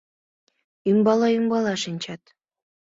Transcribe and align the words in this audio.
Ӱмбала-ӱмбала 0.89 1.73
шинчат. 1.83 2.21